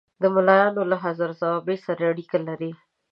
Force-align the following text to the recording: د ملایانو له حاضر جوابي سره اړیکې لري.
د 0.21 0.23
ملایانو 0.35 0.81
له 0.91 0.97
حاضر 1.03 1.29
جوابي 1.39 1.77
سره 1.85 2.01
اړیکې 2.11 2.39
لري. 2.47 2.71